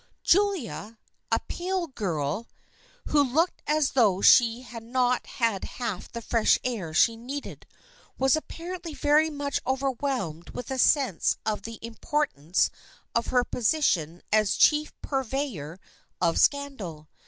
Julia, 0.23 0.97
a 1.31 1.39
pale 1.47 1.85
girl, 1.85 2.47
who 3.09 3.21
looked 3.21 3.61
as 3.67 3.91
though 3.91 4.19
she 4.19 4.61
had 4.63 4.81
not 4.81 5.27
had 5.27 5.63
half 5.77 6.11
the 6.11 6.23
fresh 6.23 6.57
air 6.63 6.91
she 6.91 7.15
needed, 7.15 7.67
was 8.17 8.33
appar 8.33 8.75
ently 8.79 8.97
very 8.97 9.29
much 9.29 9.59
overwhelmed 9.67 10.49
with 10.55 10.71
a 10.71 10.79
sense 10.79 11.37
of 11.45 11.61
the 11.61 11.77
importance 11.83 12.71
of 13.13 13.27
her 13.27 13.43
position 13.43 14.23
as 14.33 14.55
chief 14.55 14.91
purveyor 15.03 15.79
of 16.19 16.39
scandal. 16.39 17.07